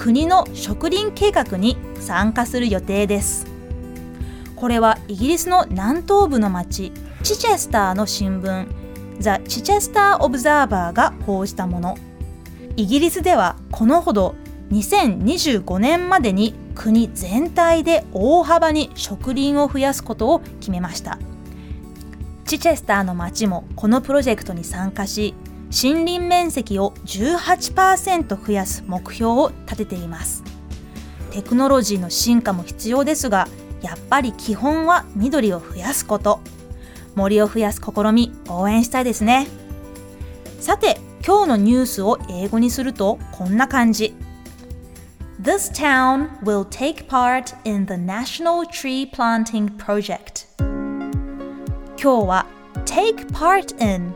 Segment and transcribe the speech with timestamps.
[0.00, 3.46] 国の植林計画に参加する予定です。
[4.56, 6.90] これはイギリスの南東部の町
[7.22, 8.66] チチェスターの新聞
[9.20, 11.98] The Chichester Observer が報じたもの。
[12.76, 14.36] イギリスではこのほど
[14.70, 21.18] 2025年までに国全体で大幅に植林を増やすことを決めました。
[22.46, 25.34] チチェスターの町もこのプロジェクトに参加し
[25.70, 30.42] 森林面積を18%増やす目標を立てています。
[31.30, 33.46] テクノロジーの進化も必要ですが
[33.80, 36.40] やっぱり基本は緑を増やすこと。
[37.14, 39.46] 森を増やす試み応援したいですね。
[40.60, 44.14] さて今日のニュースを英語にするとこんな感じ。
[45.40, 50.46] This town will take part in the National Tree Planting Project.
[51.96, 52.46] 今日は
[52.84, 54.14] take part in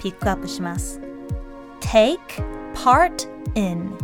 [0.00, 1.00] ピックアップします。
[1.80, 2.18] Take
[2.74, 3.96] part in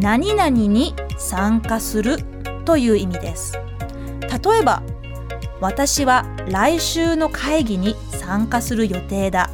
[0.00, 2.16] 何々に参加する
[2.64, 3.58] という意味です。
[4.22, 4.82] 例えば
[5.60, 9.50] 私は来週の会議に参加する予定だ。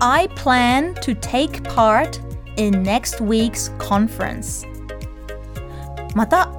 [0.00, 2.20] I plan to take part
[2.56, 4.66] in next week's conference.
[6.14, 6.50] また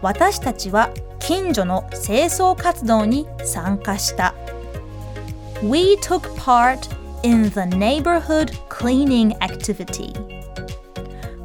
[0.00, 4.34] 私たちは近所の清掃活動に参加した。
[5.63, 6.87] We took part
[7.23, 10.13] in the neighborhood cleaning activity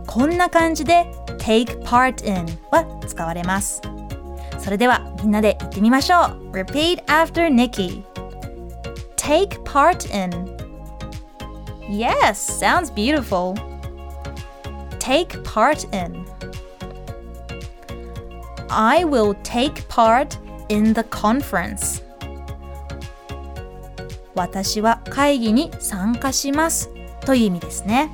[0.06, 1.06] こんな感じで
[1.38, 3.80] take part in は使われます
[4.58, 8.04] それではみんなで言ってみましょう Repeat after Nikki
[9.16, 10.30] Take part in
[11.88, 13.54] Yes, sounds beautiful
[14.98, 16.26] Take part in
[18.68, 22.02] I will take part in the conference
[24.37, 26.91] 私は会議に参加します
[27.25, 28.11] という意味ですね。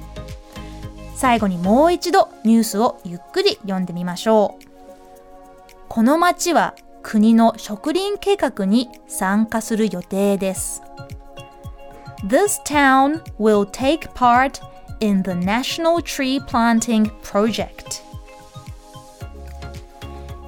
[1.16, 4.64] 最後にもう一度ニュースをゆっくり読んでみましょう。
[5.90, 10.82] この町は国の植林計画に参加する予定です。
[12.26, 14.62] This town will take part
[15.02, 18.02] in the National Tree Planting Project.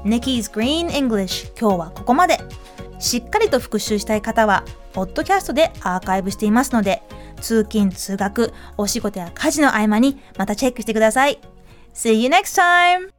[0.06, 2.40] Nikki's Green English 今日はここまで。
[3.00, 4.64] しっかりと復習したい方は
[4.96, 7.04] ポッドキャストでアーカイブしていますので
[7.42, 11.38] 通勤通学お仕事や家事の合間にまたチェックしてください。
[11.94, 13.10] See you next time!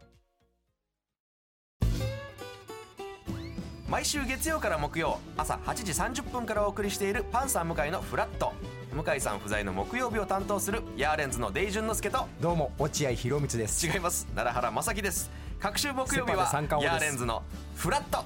[3.91, 5.75] 毎週月曜から木曜朝8
[6.11, 8.55] 時30分からお送りしているパンサー向井のフラット。
[8.95, 13.87] 向井さん不在の木曜日を担当するヤーレンズのデイジュンの之介とどうも落合博満です。
[13.87, 14.27] 違います。
[14.35, 15.31] 奈良原正樹です。
[15.61, 16.51] 各週木曜日は
[16.81, 17.43] ヤーレンズの
[17.75, 18.25] フラット。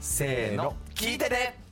[0.00, 1.63] せーの聞いてね